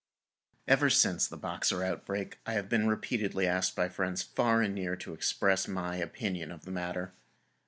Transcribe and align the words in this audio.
Ever 0.67 0.89
since 0.89 1.27
the 1.27 1.37
Boxer 1.37 1.83
outbreak, 1.83 2.39
I 2.47 2.53
have 2.53 2.67
been 2.67 2.87
repeatedly 2.87 3.45
asked 3.45 3.75
by 3.75 3.87
friends 3.87 4.23
far 4.23 4.63
and 4.63 4.73
near 4.73 4.95
to 4.95 5.13
express 5.13 5.67
my 5.67 5.95
opinion 5.97 6.51
of 6.51 6.65
the 6.65 6.71
matter. 6.71 7.13